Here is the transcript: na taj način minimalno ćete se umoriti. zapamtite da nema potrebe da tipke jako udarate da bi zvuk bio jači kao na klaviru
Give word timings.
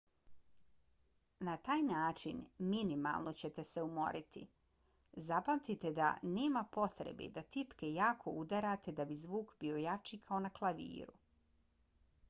na 1.49 1.53
taj 1.65 1.83
način 1.89 2.39
minimalno 2.69 3.33
ćete 3.41 3.65
se 3.73 3.83
umoriti. 3.89 4.43
zapamtite 5.27 5.91
da 6.01 6.07
nema 6.39 6.65
potrebe 6.79 7.29
da 7.37 7.45
tipke 7.57 7.93
jako 7.99 8.35
udarate 8.45 8.97
da 9.03 9.07
bi 9.13 9.19
zvuk 9.27 9.55
bio 9.65 9.77
jači 9.85 10.21
kao 10.31 10.41
na 10.49 10.53
klaviru 10.59 11.17